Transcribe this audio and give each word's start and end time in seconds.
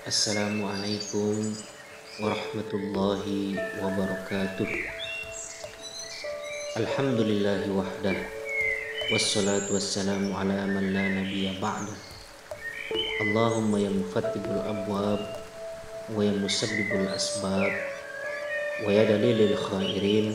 Assalamualaikum 0.00 1.52
warahmatullahi 2.24 3.52
wabarakatuh 3.84 4.64
Alhamdulillahi 6.80 7.68
wahdah 7.68 8.16
Wassalatu 9.12 9.76
wassalamu 9.76 10.32
ala 10.32 10.64
man 10.72 10.96
la 10.96 11.04
nabiya 11.04 11.52
ba'dah 11.60 11.92
Allahumma 13.28 13.76
ya 13.76 13.92
mufattibul 13.92 14.64
abwab 14.64 15.20
Wa 16.16 16.20
ya 16.24 16.32
musabbibul 16.32 17.04
asbab 17.12 17.68
Wa 18.80 18.88
ya 18.88 19.04
dalilil 19.04 19.52
khairin 19.52 20.32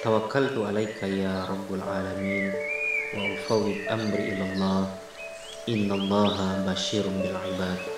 Tawakkaltu 0.00 0.64
alaika 0.64 1.04
ya 1.04 1.44
rabbul 1.44 1.84
alamin 1.84 2.48
Wa 3.12 3.28
ufawid 3.28 3.76
amri 3.92 4.32
ilallah 4.32 4.88
Inna 5.68 6.00
allaha 6.00 6.64
basyirun 6.64 7.12
bil 7.20 7.36
ibad 7.36 7.95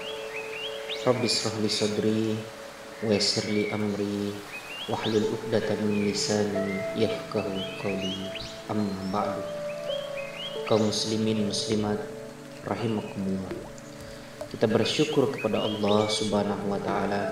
Rabbi 0.98 1.30
israh 1.30 1.54
li 1.62 1.70
sadri 1.70 2.34
wa 3.06 3.14
yassir 3.14 3.46
li 3.46 3.70
amri 3.70 4.34
wahlul 4.90 5.30
'uqdatam 5.30 5.78
min 5.86 6.10
lisani 6.10 6.74
yafqahu 6.98 7.54
qawli. 7.78 8.26
Amma 8.66 8.98
ba'du. 9.14 9.38
Kaum 10.66 10.90
muslimin 10.90 11.46
muslimat 11.46 12.02
rahimakumullah. 12.66 13.54
Kita 14.50 14.66
bersyukur 14.66 15.30
kepada 15.30 15.62
Allah 15.62 16.10
Subhanahu 16.10 16.66
wa 16.66 16.82
taala 16.82 17.30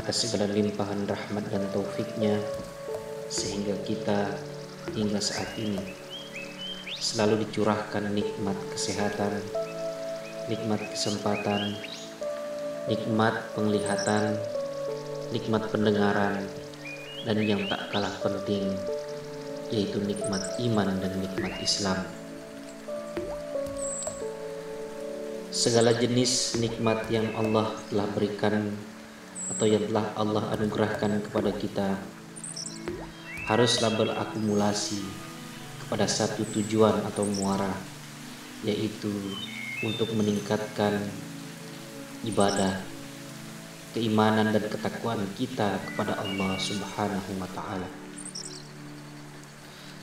atas 0.00 0.24
segala 0.24 0.48
limpahan 0.48 1.04
rahmat 1.04 1.44
dan 1.52 1.68
taufiknya 1.68 2.40
sehingga 3.28 3.76
kita 3.84 4.40
hingga 4.96 5.20
saat 5.20 5.52
ini 5.60 5.84
selalu 6.96 7.44
dicurahkan 7.44 8.08
nikmat 8.08 8.56
kesehatan, 8.72 9.36
nikmat 10.48 10.80
kesempatan, 10.88 11.76
nikmat 12.84 13.32
penglihatan, 13.56 14.36
nikmat 15.32 15.72
pendengaran, 15.72 16.44
dan 17.24 17.36
yang 17.40 17.64
tak 17.64 17.88
kalah 17.88 18.12
penting 18.20 18.76
yaitu 19.72 19.96
nikmat 20.04 20.44
iman 20.60 20.92
dan 21.00 21.12
nikmat 21.16 21.56
Islam. 21.64 22.04
Segala 25.48 25.96
jenis 25.96 26.60
nikmat 26.60 27.08
yang 27.08 27.32
Allah 27.40 27.72
telah 27.88 28.04
berikan 28.12 28.76
atau 29.48 29.64
yang 29.64 29.88
telah 29.88 30.12
Allah 30.20 30.44
anugerahkan 30.52 31.24
kepada 31.24 31.50
kita 31.56 31.88
haruslah 33.48 33.92
berakumulasi 33.96 35.00
kepada 35.84 36.04
satu 36.04 36.44
tujuan 36.52 37.00
atau 37.08 37.24
muara 37.40 37.72
yaitu 38.64 39.12
untuk 39.84 40.12
meningkatkan 40.16 40.96
ibadah, 42.24 42.80
keimanan 43.92 44.56
dan 44.56 44.64
ketakwaan 44.72 45.20
kita 45.36 45.76
kepada 45.92 46.16
Allah 46.16 46.56
Subhanahu 46.56 47.30
wa 47.36 47.48
taala. 47.52 47.88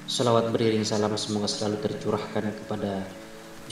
Salawat 0.05 0.53
beriring 0.53 0.85
salam 0.85 1.17
semoga 1.17 1.49
selalu 1.49 1.81
tercurahkan 1.81 2.53
kepada 2.63 3.09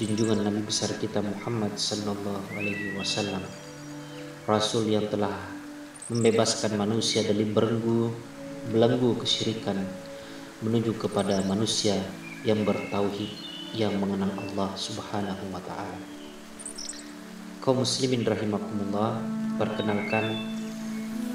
junjungan 0.02 0.42
Nabi 0.42 0.66
besar 0.66 0.90
kita 0.98 1.22
Muhammad 1.22 1.78
sallallahu 1.78 2.58
alaihi 2.58 2.98
wasallam. 2.98 3.46
Rasul 4.50 4.90
yang 4.90 5.06
telah 5.14 5.36
membebaskan 6.10 6.74
manusia 6.74 7.22
dari 7.22 7.46
belenggu 7.46 8.10
belenggu 8.74 9.14
kesyirikan 9.22 9.78
menuju 10.66 10.98
kepada 10.98 11.46
manusia 11.46 11.96
yang 12.42 12.66
bertauhid 12.66 13.30
yang 13.78 13.94
mengenal 14.02 14.34
Allah 14.42 14.74
Subhanahu 14.74 15.54
wa 15.54 15.62
taala 15.62 16.19
kaum 17.60 17.84
muslimin 17.84 18.24
rahimakumullah 18.24 19.20
perkenalkan 19.60 20.32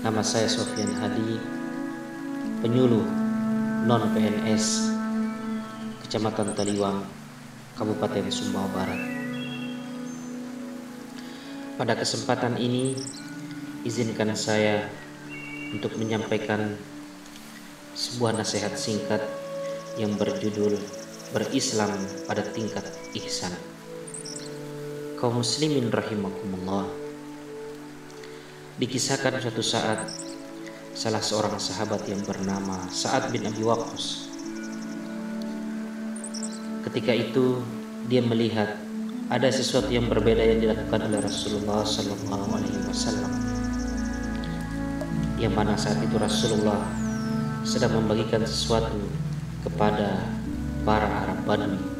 nama 0.00 0.24
saya 0.24 0.48
Sofian 0.48 0.88
Hadi 0.96 1.36
penyuluh 2.64 3.04
non 3.84 4.08
PNS 4.16 4.88
Kecamatan 6.00 6.56
Taliwang 6.56 7.04
Kabupaten 7.76 8.24
Sumbawa 8.32 8.72
Barat. 8.72 9.00
Pada 11.76 11.92
kesempatan 11.92 12.56
ini 12.56 12.96
izinkan 13.84 14.32
saya 14.32 14.88
untuk 15.76 15.92
menyampaikan 16.00 16.72
sebuah 17.92 18.32
nasihat 18.32 18.72
singkat 18.80 19.20
yang 20.00 20.16
berjudul 20.16 20.80
berislam 21.36 21.92
pada 22.24 22.40
tingkat 22.48 22.88
ihsan 23.12 23.52
kaum 25.24 25.40
muslimin 25.40 25.88
rahimakumullah. 25.88 26.84
Dikisahkan 28.76 29.40
suatu 29.40 29.64
saat 29.64 30.04
salah 30.92 31.24
seorang 31.24 31.56
sahabat 31.56 32.04
yang 32.04 32.20
bernama 32.28 32.84
Sa'ad 32.92 33.32
bin 33.32 33.48
Abi 33.48 33.64
Waqqas. 33.64 34.28
Ketika 36.84 37.16
itu 37.16 37.64
dia 38.04 38.20
melihat 38.20 38.76
ada 39.32 39.48
sesuatu 39.48 39.88
yang 39.88 40.12
berbeda 40.12 40.44
yang 40.44 40.60
dilakukan 40.60 41.08
oleh 41.08 41.16
Rasulullah 41.24 41.88
Sallallahu 41.88 42.60
Alaihi 42.60 42.84
yang 45.40 45.56
mana 45.56 45.72
saat 45.72 46.04
itu 46.04 46.20
Rasulullah 46.20 46.84
sedang 47.64 47.96
membagikan 47.96 48.44
sesuatu 48.44 49.00
kepada 49.64 50.20
para 50.84 51.08
Arab 51.08 51.48
Badui 51.48 51.93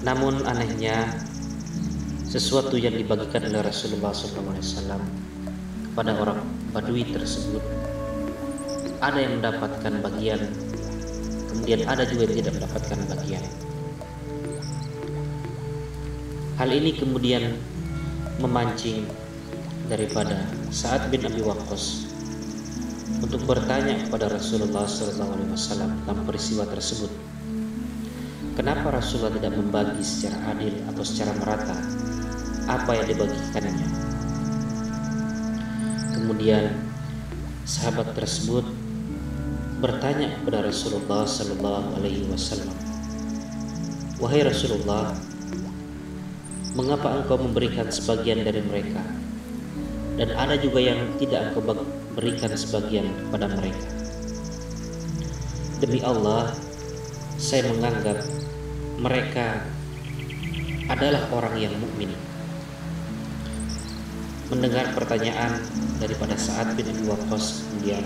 namun 0.00 0.44
anehnya 0.48 1.12
sesuatu 2.24 2.78
yang 2.78 2.94
dibagikan 2.96 3.44
oleh 3.48 3.60
Rasulullah 3.60 4.14
SAW 4.14 5.00
kepada 5.90 6.12
orang 6.16 6.40
Badui 6.70 7.04
tersebut 7.10 7.60
ada 9.02 9.18
yang 9.18 9.42
mendapatkan 9.42 9.92
bagian 10.00 10.40
kemudian 11.60 11.82
ada 11.84 12.08
juga 12.08 12.30
yang 12.30 12.36
tidak 12.40 12.52
mendapatkan 12.56 12.98
bagian. 13.14 13.44
Hal 16.56 16.70
ini 16.72 16.96
kemudian 16.96 17.56
memancing 18.40 19.04
daripada 19.92 20.46
saat 20.72 21.06
bin 21.12 21.20
Abi 21.26 21.44
Waqqas 21.44 22.10
untuk 23.20 23.44
bertanya 23.44 24.02
kepada 24.08 24.32
Rasulullah 24.32 24.88
SAW 24.88 25.44
tentang 25.76 26.18
peristiwa 26.24 26.64
tersebut 26.64 27.12
Kenapa 28.58 28.90
Rasulullah 28.90 29.30
tidak 29.30 29.54
membagi 29.54 30.02
secara 30.02 30.54
adil 30.54 30.74
atau 30.90 31.02
secara 31.06 31.32
merata 31.38 31.76
apa 32.66 32.90
yang 32.98 33.06
dibagikannya? 33.06 33.88
Kemudian 36.18 36.74
sahabat 37.62 38.12
tersebut 38.18 38.66
bertanya 39.80 40.34
kepada 40.36 40.66
Rasulullah 40.66 41.24
Sallallahu 41.24 41.96
Alaihi 41.96 42.28
Wasallam, 42.28 42.76
wahai 44.20 44.44
Rasulullah, 44.44 45.16
mengapa 46.76 47.22
engkau 47.22 47.40
memberikan 47.40 47.88
sebagian 47.88 48.44
dari 48.44 48.60
mereka? 48.66 49.00
Dan 50.20 50.36
ada 50.36 50.58
juga 50.60 50.84
yang 50.84 51.00
tidak 51.16 51.54
engkau 51.54 51.80
berikan 52.12 52.52
sebagian 52.52 53.08
kepada 53.08 53.46
mereka. 53.56 53.88
Demi 55.80 56.04
Allah, 56.04 56.52
saya 57.40 57.72
menganggap 57.72 58.20
mereka 59.00 59.64
adalah 60.92 61.24
orang 61.32 61.56
yang 61.56 61.72
mukmin. 61.80 62.12
mendengar 64.50 64.90
pertanyaan 64.98 65.62
daripada 66.02 66.34
saat 66.34 66.74
bin 66.74 66.82
Abi 66.90 67.06
Waqqas 67.06 67.70
kemudian 67.70 68.02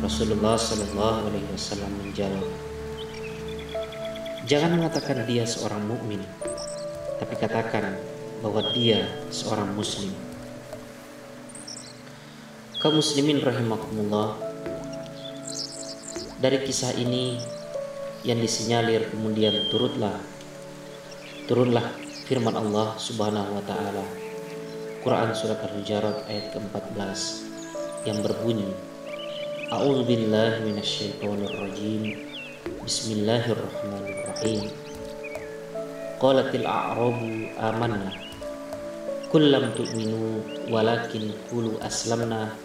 Rasulullah 0.00 0.56
Shallallahu 0.56 1.28
Alaihi 1.28 1.44
Wasallam 1.52 1.92
menjawab 2.00 2.48
Jangan 4.44 4.76
mengatakan 4.76 5.24
dia 5.24 5.48
seorang 5.48 5.88
mukmin, 5.88 6.20
tapi 7.16 7.32
katakan 7.40 7.96
bahwa 8.44 8.60
dia 8.76 9.08
seorang 9.32 9.72
muslim. 9.72 10.12
Kaum 12.76 13.00
muslimin 13.00 13.40
rahimakumullah. 13.40 14.36
Dari 16.44 16.60
kisah 16.60 16.92
ini 17.00 17.40
yang 18.24 18.40
disinyalir 18.40 19.04
kemudian 19.12 19.68
turutlah 19.68 20.16
turunlah 21.44 21.84
firman 22.24 22.56
Allah 22.56 22.96
Subhanahu 22.96 23.60
wa 23.60 23.64
taala. 23.68 24.04
Quran 25.04 25.36
surat 25.36 25.60
Al-Hujurat 25.60 26.24
ayat 26.32 26.56
ke-14 26.56 27.20
yang 28.08 28.24
berbunyi 28.24 28.72
A'udzu 29.68 30.08
billahi 30.08 30.64
minasyaitonir 30.64 31.52
rajim. 31.52 32.16
Bismillahirrahmanirrahim. 32.80 34.72
Qalatil 36.16 36.64
a'rabu 36.64 37.28
amanna. 37.60 38.08
Kullam 39.28 39.76
tu'minu 39.76 40.40
walakin 40.72 41.28
qulu 41.52 41.76
aslamna 41.84 42.56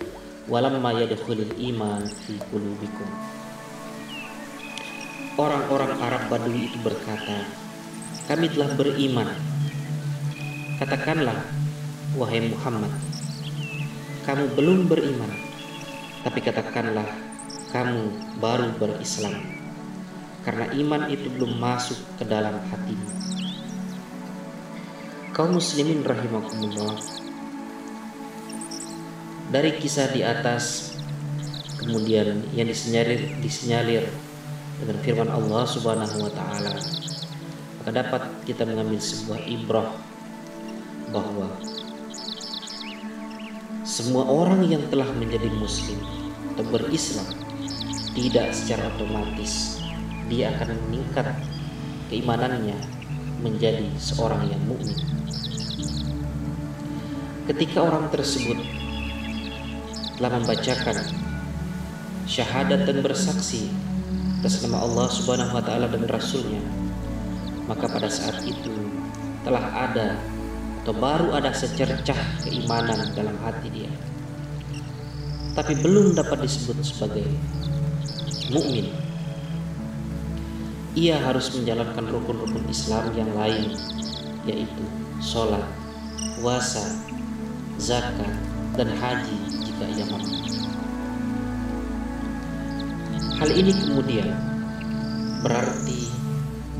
walamma 0.47 1.03
yadkhulul 1.03 1.51
iman 1.56 2.07
fi 2.07 2.39
qulubikum. 2.47 3.38
Orang-orang 5.39 5.95
Arab 6.03 6.27
Badui 6.27 6.68
itu 6.68 6.75
berkata, 6.83 7.47
"Kami 8.27 8.51
telah 8.51 8.75
beriman." 8.75 9.31
Katakanlah, 10.75 11.47
wahai 12.19 12.44
Muhammad, 12.51 12.91
kamu 14.27 14.51
belum 14.59 14.91
beriman, 14.91 15.31
tapi 16.27 16.44
katakanlah 16.44 17.07
kamu 17.71 18.12
baru 18.44 18.68
berislam 18.75 19.39
karena 20.44 20.65
iman 20.75 21.07
itu 21.07 21.31
belum 21.31 21.56
masuk 21.56 22.00
ke 22.19 22.27
dalam 22.27 22.59
hatimu. 22.59 23.07
Kaum 25.31 25.56
muslimin 25.56 26.03
rahimakumullah. 26.03 27.00
Dari 29.56 29.71
kisah 29.80 30.12
di 30.12 30.19
atas 30.19 30.94
kemudian 31.80 32.44
yang 32.51 32.68
disinyalir 32.68 33.39
disinyalir 33.39 34.03
dengan 34.79 34.97
firman 35.03 35.29
Allah 35.29 35.63
Subhanahu 35.67 36.23
wa 36.23 36.31
taala 36.31 36.73
maka 37.79 37.91
dapat 37.95 38.21
kita 38.47 38.63
mengambil 38.63 38.99
sebuah 38.99 39.39
ibrah 39.47 39.89
bahwa 41.11 41.47
semua 43.83 44.23
orang 44.29 44.63
yang 44.67 44.83
telah 44.87 45.09
menjadi 45.15 45.49
muslim 45.57 45.99
atau 46.55 46.63
berislam 46.69 47.27
tidak 48.13 48.51
secara 48.51 48.91
otomatis 48.95 49.79
dia 50.29 50.53
akan 50.53 50.77
meningkat 50.87 51.33
keimanannya 52.13 52.77
menjadi 53.41 53.87
seorang 53.97 54.45
yang 54.51 54.61
mukmin. 54.67 54.99
Ketika 57.49 57.81
orang 57.81 58.13
tersebut 58.13 58.59
telah 60.19 60.31
membacakan 60.37 60.97
syahadat 62.29 62.85
dan 62.85 63.01
bersaksi 63.01 63.73
atas 64.39 64.63
nama 64.63 64.80
Allah 64.80 65.12
Subhanahu 65.12 65.51
wa 65.51 65.59
taala 65.59 65.91
dan 65.91 66.07
rasulnya, 66.07 66.63
maka 67.68 67.91
pada 67.91 68.07
saat 68.07 68.39
itu 68.47 68.71
telah 69.44 69.68
ada 69.75 70.15
atau 70.80 70.95
baru 70.95 71.36
ada 71.36 71.51
secercah 71.51 72.15
keimanan 72.47 73.12
dalam 73.13 73.36
hati 73.44 73.68
dia. 73.68 73.91
Tapi 75.59 75.75
belum 75.83 76.15
dapat 76.15 76.47
disebut 76.47 76.80
sebagai 76.81 77.27
mukmin 78.56 78.89
ia 80.97 81.21
harus 81.21 81.53
menjalankan 81.53 82.09
rukun-rukun 82.09 82.65
Islam 82.65 83.13
yang 83.13 83.30
lain 83.38 83.75
yaitu 84.47 84.83
sholat, 85.21 85.68
puasa, 86.39 86.95
zakat, 87.77 88.33
dan 88.74 88.89
haji 88.97 89.38
jika 89.68 89.85
ia 89.94 90.06
mampu. 90.09 90.48
Hal 93.39 93.56
ini 93.56 93.71
kemudian 93.71 94.36
berarti 95.39 96.12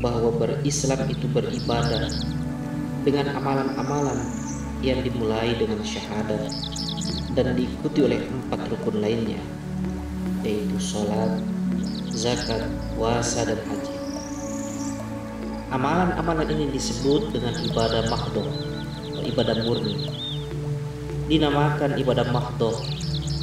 bahwa 0.04 0.28
berislam 0.36 1.08
itu 1.08 1.24
beribadah 1.32 2.12
dengan 3.00 3.32
amalan-amalan 3.32 4.20
yang 4.84 5.00
dimulai 5.00 5.56
dengan 5.56 5.80
syahadat 5.80 6.52
dan 7.32 7.56
diikuti 7.56 8.04
oleh 8.04 8.20
empat 8.28 8.60
rukun 8.68 9.00
lainnya 9.00 9.40
yaitu 10.44 10.76
sholat, 10.76 11.40
zakat, 12.12 12.68
puasa, 12.92 13.48
dan 13.48 13.56
haji. 13.64 13.96
Amalan-amalan 15.72 16.44
ini 16.60 16.76
disebut 16.76 17.32
dengan 17.32 17.56
ibadah 17.72 18.04
mahdoh 18.12 18.48
atau 19.08 19.22
ibadah 19.24 19.56
murni. 19.64 20.12
Dinamakan 21.24 21.96
ibadah 21.96 22.28
mahdoh 22.28 22.76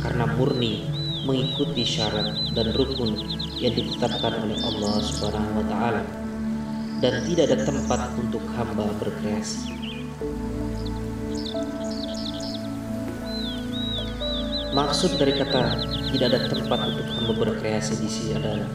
karena 0.06 0.30
murni 0.38 0.97
mengikuti 1.27 1.83
syarat 1.83 2.39
dan 2.56 2.71
rukun 2.71 3.19
yang 3.59 3.75
ditetapkan 3.75 4.47
oleh 4.47 4.56
Allah 4.63 4.95
Subhanahu 5.03 5.59
wa 5.59 5.65
taala 5.68 6.01
dan 7.03 7.19
tidak 7.27 7.51
ada 7.51 7.57
tempat 7.68 8.00
untuk 8.15 8.39
hamba 8.56 8.88
berkreasi. 8.95 9.75
Maksud 14.71 15.19
dari 15.19 15.35
kata 15.35 15.83
tidak 16.15 16.27
ada 16.31 16.39
tempat 16.47 16.79
untuk 16.95 17.07
hamba 17.19 17.33
berkreasi 17.35 18.00
di 18.00 18.07
sini 18.07 18.31
adalah 18.39 18.71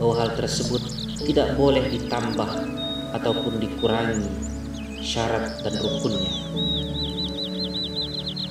bahwa 0.00 0.14
hal 0.16 0.30
tersebut 0.40 0.80
tidak 1.28 1.60
boleh 1.60 1.84
ditambah 1.92 2.50
ataupun 3.20 3.60
dikurangi 3.60 4.32
syarat 5.04 5.60
dan 5.60 5.76
rukunnya. 5.76 6.32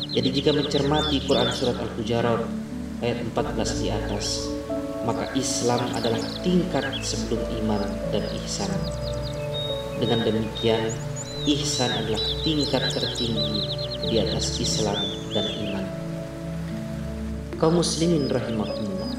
Jadi 0.10 0.30
jika 0.30 0.52
mencermati 0.54 1.22
Quran 1.26 1.50
Surat 1.54 1.78
Al-Hujarat 1.80 2.69
ayat 3.00 3.24
14 3.32 3.82
di 3.84 3.88
atas, 3.92 4.48
maka 5.08 5.32
Islam 5.36 5.80
adalah 5.96 6.20
tingkat 6.44 6.86
sebelum 7.00 7.40
iman 7.64 7.84
dan 8.12 8.24
ihsan. 8.44 8.72
Dengan 10.00 10.24
demikian, 10.24 10.92
ihsan 11.48 11.92
adalah 11.92 12.24
tingkat 12.44 12.84
tertinggi 12.92 13.60
di 14.08 14.16
atas 14.20 14.60
Islam 14.60 15.00
dan 15.32 15.48
iman. 15.48 15.86
Kaum 17.60 17.80
muslimin 17.80 18.32
rahimahumullah. 18.32 19.12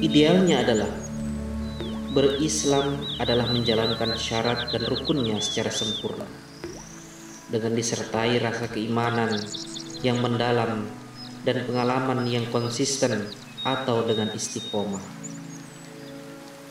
Idealnya 0.00 0.64
adalah 0.64 0.90
berislam 2.10 2.98
adalah 3.22 3.46
menjalankan 3.52 4.18
syarat 4.18 4.72
dan 4.74 4.82
rukunnya 4.88 5.38
secara 5.38 5.70
sempurna 5.70 6.26
dengan 7.50 7.74
disertai 7.74 8.38
rasa 8.38 8.70
keimanan 8.70 9.34
yang 10.02 10.22
mendalam 10.22 10.86
dan 11.44 11.64
pengalaman 11.64 12.24
yang 12.28 12.44
konsisten 12.52 13.28
atau 13.64 14.04
dengan 14.04 14.32
istiqomah. 14.32 15.02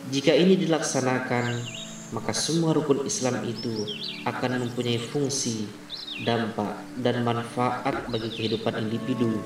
Jika 0.09 0.33
ini 0.33 0.57
dilaksanakan, 0.57 1.45
maka 2.17 2.33
semua 2.33 2.73
rukun 2.73 3.05
Islam 3.05 3.45
itu 3.45 3.85
akan 4.25 4.65
mempunyai 4.65 4.97
fungsi, 4.97 5.69
dampak, 6.25 6.81
dan 6.97 7.21
manfaat 7.21 8.09
bagi 8.09 8.33
kehidupan 8.33 8.81
individu 8.81 9.37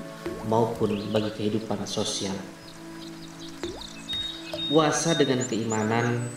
maupun 0.47 1.11
bagi 1.11 1.31
kehidupan 1.35 1.83
sosial. 1.83 2.35
Puasa 4.71 5.11
dengan 5.19 5.43
keimanan 5.43 6.31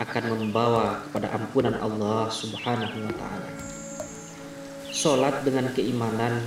akan 0.00 0.24
membawa 0.40 1.04
kepada 1.08 1.32
ampunan 1.36 1.76
Allah 1.76 2.32
Subhanahu 2.32 2.96
wa 2.96 3.12
taala. 3.12 3.50
Salat 4.88 5.44
dengan 5.44 5.68
keimanan 5.76 6.40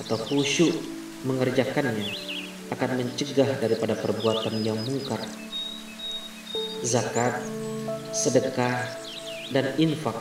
atau 0.00 0.16
khusyuk 0.16 0.72
mengerjakannya 1.26 2.08
akan 2.70 2.90
mencegah 2.96 3.58
daripada 3.60 3.98
perbuatan 3.98 4.62
yang 4.62 4.78
mungkar. 4.86 5.20
Zakat, 6.80 7.44
sedekah, 8.14 8.88
dan 9.50 9.74
infak 9.76 10.16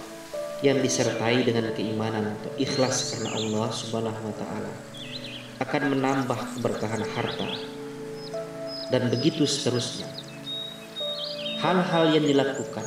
yang 0.59 0.83
disertai 0.83 1.39
dengan 1.45 1.71
keimanan 1.71 2.35
atau 2.35 2.51
ikhlas 2.59 3.15
karena 3.15 3.31
Allah 3.31 3.67
Subhanahu 3.71 4.27
wa 4.27 4.35
taala 4.35 4.73
akan 5.63 5.81
menambah 5.95 6.39
keberkahan 6.59 7.03
harta 7.15 7.49
dan 8.91 9.07
begitu 9.07 9.47
seterusnya 9.47 10.09
hal-hal 11.63 12.11
yang 12.11 12.27
dilakukan 12.27 12.83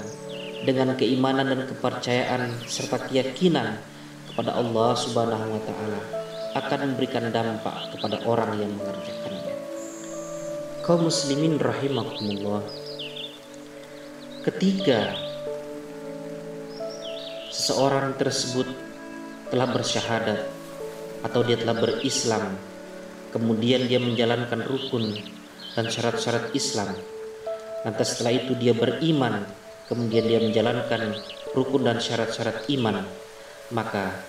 dengan 0.69 0.93
keimanan 1.01 1.49
dan 1.49 1.65
kepercayaan 1.65 2.53
serta 2.69 3.09
keyakinan 3.09 3.81
kepada 4.29 4.53
Allah 4.53 4.93
Subhanahu 4.93 5.57
wa 5.57 5.63
taala 5.65 6.22
akan 6.53 6.93
memberikan 6.93 7.33
dampak 7.33 7.97
kepada 7.97 8.21
orang 8.29 8.61
yang 8.61 8.73
mengerjakannya. 8.77 9.57
Kaum 10.85 11.09
muslimin 11.09 11.57
rahimakumullah. 11.57 12.61
Ketika 14.45 15.17
seseorang 17.49 18.19
tersebut 18.21 18.69
telah 19.49 19.69
bersyahadat 19.71 20.41
atau 21.25 21.41
dia 21.47 21.57
telah 21.57 21.79
berislam, 21.79 22.59
kemudian 23.33 23.89
dia 23.89 24.03
menjalankan 24.03 24.61
rukun 24.69 25.17
dan 25.73 25.89
syarat-syarat 25.89 26.53
Islam. 26.53 26.93
Lantas 27.87 28.19
setelah 28.19 28.37
itu 28.37 28.53
dia 28.61 28.77
beriman, 28.77 29.47
kemudian 29.89 30.29
dia 30.29 30.43
menjalankan 30.43 31.17
rukun 31.57 31.87
dan 31.87 31.97
syarat-syarat 31.97 32.69
iman, 32.77 33.07
maka 33.73 34.21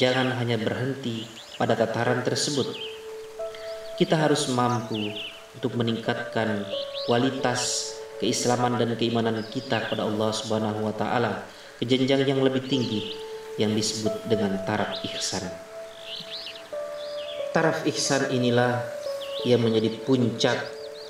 jangan 0.00 0.34
hanya 0.40 0.58
berhenti 0.58 1.28
pada 1.58 1.74
tataran 1.74 2.22
tersebut. 2.22 2.70
Kita 3.98 4.14
harus 4.14 4.46
mampu 4.54 5.10
untuk 5.58 5.74
meningkatkan 5.74 6.62
kualitas 7.10 7.92
keislaman 8.22 8.78
dan 8.78 8.94
keimanan 8.94 9.42
kita 9.50 9.82
kepada 9.90 10.06
Allah 10.06 10.30
Subhanahu 10.30 10.86
wa 10.86 10.94
taala 10.94 11.42
ke 11.82 11.84
jenjang 11.84 12.22
yang 12.22 12.38
lebih 12.46 12.62
tinggi 12.70 13.10
yang 13.58 13.74
disebut 13.74 14.30
dengan 14.30 14.54
taraf 14.62 15.02
ihsan. 15.02 15.42
Taraf 17.50 17.82
ihsan 17.90 18.30
inilah 18.30 18.78
yang 19.42 19.58
menjadi 19.58 19.98
puncak 20.06 20.62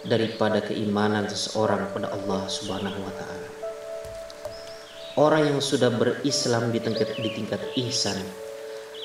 daripada 0.08 0.64
keimanan 0.64 1.28
seseorang 1.28 1.92
kepada 1.92 2.08
Allah 2.16 2.48
Subhanahu 2.48 3.00
wa 3.04 3.12
taala. 3.12 3.48
Orang 5.18 5.44
yang 5.44 5.60
sudah 5.60 5.92
berislam 5.92 6.72
di 6.72 6.80
tingkat 6.80 7.20
di 7.20 7.30
tingkat 7.36 7.60
ihsan 7.84 8.16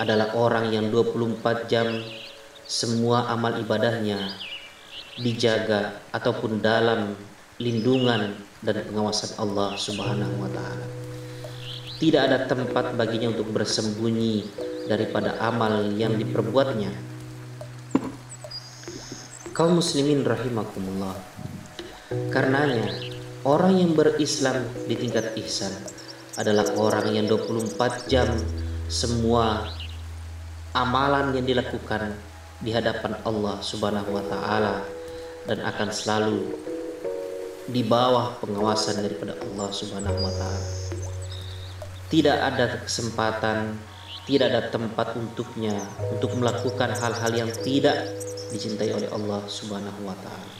adalah 0.02 0.34
orang 0.34 0.74
yang 0.74 0.90
24 0.90 1.70
jam 1.70 2.02
semua 2.64 3.30
amal 3.30 3.60
ibadahnya 3.60 4.18
dijaga 5.20 6.02
ataupun 6.10 6.64
dalam 6.64 7.14
lindungan 7.62 8.34
dan 8.66 8.82
pengawasan 8.90 9.38
Allah 9.38 9.78
Subhanahu 9.78 10.42
wa 10.42 10.50
taala. 10.50 10.88
Tidak 12.02 12.20
ada 12.20 12.50
tempat 12.50 12.98
baginya 12.98 13.30
untuk 13.32 13.54
bersembunyi 13.54 14.50
daripada 14.90 15.38
amal 15.40 15.94
yang 15.94 16.18
diperbuatnya. 16.18 16.92
Kaum 19.54 19.78
muslimin 19.78 20.26
rahimakumullah. 20.26 21.14
Karenanya, 22.34 22.90
orang 23.46 23.78
yang 23.78 23.92
berislam 23.94 24.66
di 24.90 24.98
tingkat 24.98 25.38
ihsan 25.46 25.72
adalah 26.42 26.66
orang 26.74 27.14
yang 27.14 27.30
24 27.30 28.10
jam 28.10 28.34
semua 28.90 29.70
amalan 30.74 31.38
yang 31.38 31.46
dilakukan 31.46 32.18
di 32.58 32.74
hadapan 32.74 33.14
Allah 33.22 33.62
Subhanahu 33.62 34.10
wa 34.10 34.26
taala 34.26 34.82
dan 35.46 35.62
akan 35.62 35.90
selalu 35.94 36.50
di 37.70 37.86
bawah 37.86 38.42
pengawasan 38.42 39.06
daripada 39.06 39.38
Allah 39.38 39.70
Subhanahu 39.70 40.18
wa 40.18 40.34
taala. 40.34 40.70
Tidak 42.10 42.38
ada 42.38 42.66
kesempatan, 42.82 43.78
tidak 44.26 44.50
ada 44.50 44.62
tempat 44.74 45.14
untuknya 45.14 45.78
untuk 46.10 46.34
melakukan 46.42 46.90
hal-hal 46.98 47.32
yang 47.32 47.52
tidak 47.62 48.10
dicintai 48.50 48.98
oleh 48.98 49.10
Allah 49.14 49.46
Subhanahu 49.46 50.10
wa 50.10 50.18
taala. 50.26 50.52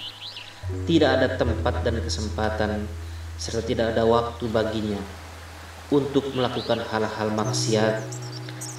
Tidak 0.86 1.10
ada 1.10 1.28
tempat 1.36 1.82
dan 1.82 2.00
kesempatan 2.00 2.86
serta 3.34 3.66
tidak 3.66 3.98
ada 3.98 4.06
waktu 4.06 4.46
baginya 4.48 5.02
untuk 5.90 6.32
melakukan 6.38 6.80
hal-hal 6.86 7.28
maksiat, 7.34 8.23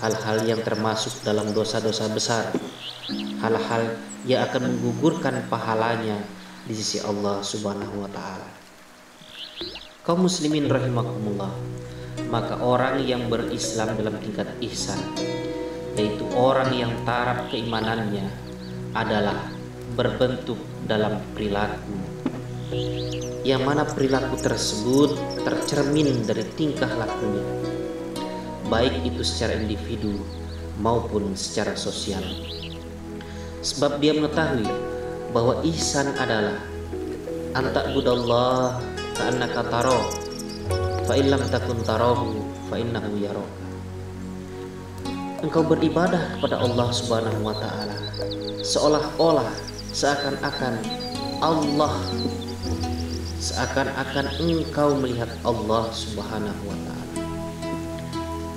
hal-hal 0.05 0.45
yang 0.45 0.61
termasuk 0.61 1.25
dalam 1.25 1.49
dosa-dosa 1.57 2.13
besar, 2.13 2.53
hal-hal 3.41 3.97
yang 4.29 4.45
akan 4.45 4.69
menggugurkan 4.69 5.49
pahalanya 5.49 6.21
di 6.69 6.77
sisi 6.77 7.01
Allah 7.01 7.41
Subhanahu 7.41 8.05
wa 8.05 8.11
taala. 8.13 8.45
Kaum 10.05 10.29
muslimin 10.29 10.69
rahimakumullah, 10.69 11.49
maka 12.29 12.61
orang 12.61 13.01
yang 13.01 13.33
berislam 13.33 13.97
dalam 13.97 14.21
tingkat 14.21 14.53
ihsan 14.69 15.01
yaitu 15.95 16.27
orang 16.35 16.75
yang 16.75 16.93
taraf 17.07 17.49
keimanannya 17.49 18.27
adalah 18.93 19.47
berbentuk 19.97 20.59
dalam 20.85 21.23
perilaku. 21.33 21.97
Yang 23.41 23.63
mana 23.63 23.89
perilaku 23.89 24.37
tersebut 24.37 25.17
tercermin 25.47 26.27
dari 26.29 26.45
tingkah 26.59 26.91
lakunya 26.93 27.74
baik 28.69 28.95
itu 29.05 29.21
secara 29.25 29.59
individu 29.59 30.21
maupun 30.81 31.37
secara 31.37 31.77
sosial. 31.79 32.23
Sebab 33.65 34.01
dia 34.01 34.13
mengetahui 34.13 34.69
bahwa 35.35 35.61
ihsan 35.67 36.13
adalah 36.15 36.61
antak 37.55 37.91
budallah 37.95 38.83
ka'annaka 39.15 39.63
taro 39.71 40.01
fa 41.07 41.15
illam 41.15 41.43
takun 41.53 41.79
tarahu 41.87 42.43
fa 42.67 42.81
innahu 42.81 43.15
engkau 45.45 45.61
beribadah 45.61 46.35
kepada 46.35 46.57
Allah 46.59 46.89
Subhanahu 46.89 47.45
wa 47.45 47.55
taala 47.61 47.95
seolah-olah 48.65 49.53
seakan-akan 49.93 50.81
Allah 51.45 51.95
seakan-akan 53.39 54.27
engkau 54.41 54.97
melihat 54.97 55.29
Allah 55.45 55.93
Subhanahu 55.93 56.63
wa 56.65 56.79
taala 56.89 57.04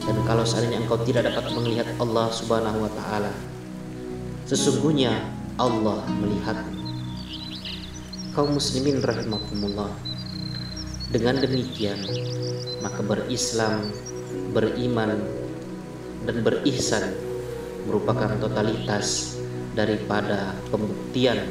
dan 0.08 0.18
kalau 0.24 0.48
seandainya 0.48 0.80
engkau 0.88 0.96
tidak 1.04 1.28
dapat 1.28 1.52
melihat 1.52 1.88
Allah 2.00 2.32
Subhanahu 2.32 2.88
wa 2.88 2.92
taala 2.96 3.36
sesungguhnya 4.48 5.12
Allah 5.60 6.08
melihat 6.24 6.56
kaum 8.32 8.56
muslimin 8.56 9.04
rahimakumullah. 9.04 9.92
Dengan 11.12 11.40
demikian 11.44 12.00
maka 12.80 13.04
berislam 13.04 13.92
beriman 14.56 15.20
dan 16.24 16.38
berihsan 16.40 17.16
merupakan 17.88 18.32
totalitas 18.40 19.40
daripada 19.76 20.56
pembuktian 20.72 21.48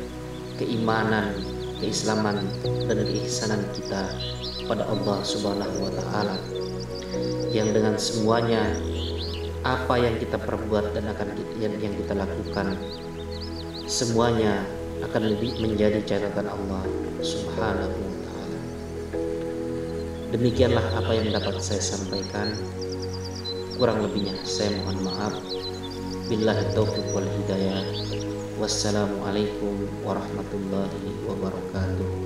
keimanan 0.56 1.36
keislaman 1.82 2.40
dan 2.88 2.98
keisanan 3.04 3.60
kita 3.76 4.16
pada 4.64 4.88
Allah 4.88 5.18
Subhanahu 5.20 5.76
wa 5.88 5.92
taala 5.92 6.55
yang 7.54 7.70
dengan 7.70 7.94
semuanya 8.00 8.74
apa 9.66 9.98
yang 9.98 10.14
kita 10.22 10.38
perbuat 10.38 10.94
dan 10.94 11.10
akan 11.10 11.34
yang, 11.58 11.74
yang 11.82 11.94
kita 11.98 12.14
lakukan 12.14 12.78
semuanya 13.86 14.62
akan 15.02 15.34
lebih 15.34 15.58
menjadi 15.62 16.02
catatan 16.06 16.48
Allah 16.50 16.82
Subhanahu 17.22 17.98
wa 17.98 18.16
taala. 18.24 18.60
Demikianlah 20.34 20.86
apa 20.96 21.12
yang 21.14 21.30
dapat 21.30 21.62
saya 21.62 21.82
sampaikan. 21.82 22.54
Kurang 23.76 24.00
lebihnya 24.02 24.40
saya 24.42 24.72
mohon 24.82 25.04
maaf. 25.04 25.34
Billahi 26.26 26.64
taufiq 26.72 27.06
wal 27.12 27.28
hidayah. 27.28 27.84
Wassalamualaikum 28.56 29.84
warahmatullahi 30.00 31.12
wabarakatuh. 31.28 32.25